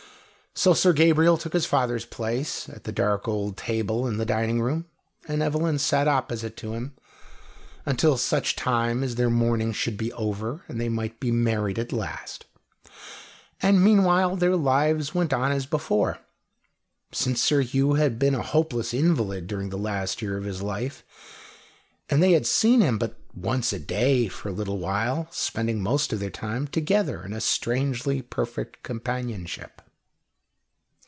[0.53, 4.61] So Sir Gabriel took his father's place at the dark old table in the dining
[4.61, 4.85] room,
[5.25, 6.93] and Evelyn sat opposite to him,
[7.85, 11.93] until such time as their mourning should be over, and they might be married at
[11.93, 12.45] last.
[13.61, 16.19] And meanwhile their lives went on as before,
[17.13, 21.03] since Sir Hugh had been a hopeless invalid during the last year of his life,
[22.09, 26.11] and they had seen him but once a day for a little while, spending most
[26.11, 29.81] of their time together in a strangely perfect companionship.